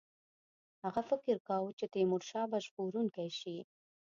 [0.83, 3.57] هغه فکر کاوه چې تیمورشاه به ژغورونکی شي.